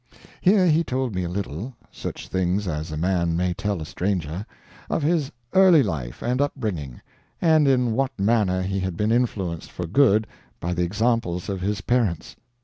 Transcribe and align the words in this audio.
Here 0.41 0.65
he 0.65 0.83
told 0.83 1.13
me 1.13 1.25
a 1.25 1.29
little—such 1.29 2.27
things 2.27 2.67
as 2.67 2.91
a 2.91 2.97
man 2.97 3.37
may 3.37 3.53
tell 3.53 3.79
a 3.83 3.85
stranger—of 3.85 5.03
his 5.03 5.31
early 5.53 5.83
life 5.83 6.23
and 6.23 6.41
upbringing, 6.41 7.01
and 7.39 7.67
in 7.67 7.91
what 7.93 8.19
manner 8.19 8.63
he 8.63 8.79
had 8.79 8.97
been 8.97 9.11
influenced 9.11 9.69
for 9.71 9.85
good 9.85 10.25
by 10.59 10.73
the 10.73 10.81
example 10.81 11.35
of 11.47 11.61
his 11.61 11.81
parents. 11.81 12.35